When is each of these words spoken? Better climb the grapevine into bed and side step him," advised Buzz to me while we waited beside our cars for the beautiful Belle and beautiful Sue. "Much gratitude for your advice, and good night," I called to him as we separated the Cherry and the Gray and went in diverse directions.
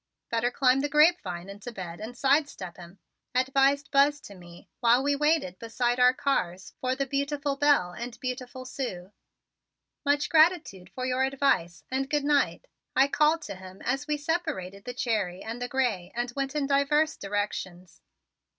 Better 0.31 0.49
climb 0.49 0.79
the 0.79 0.89
grapevine 0.89 1.47
into 1.47 1.71
bed 1.71 1.99
and 1.99 2.17
side 2.17 2.49
step 2.49 2.75
him," 2.75 2.97
advised 3.35 3.91
Buzz 3.91 4.19
to 4.21 4.33
me 4.33 4.67
while 4.79 5.03
we 5.03 5.15
waited 5.15 5.59
beside 5.59 5.99
our 5.99 6.11
cars 6.11 6.73
for 6.81 6.95
the 6.95 7.05
beautiful 7.05 7.55
Belle 7.55 7.91
and 7.91 8.19
beautiful 8.19 8.65
Sue. 8.65 9.11
"Much 10.03 10.27
gratitude 10.27 10.89
for 10.95 11.05
your 11.05 11.23
advice, 11.23 11.83
and 11.91 12.09
good 12.09 12.23
night," 12.25 12.65
I 12.95 13.09
called 13.09 13.43
to 13.43 13.53
him 13.53 13.79
as 13.83 14.07
we 14.07 14.17
separated 14.17 14.85
the 14.85 14.95
Cherry 14.95 15.43
and 15.43 15.61
the 15.61 15.67
Gray 15.67 16.11
and 16.15 16.31
went 16.31 16.55
in 16.55 16.65
diverse 16.65 17.15
directions. 17.15 18.01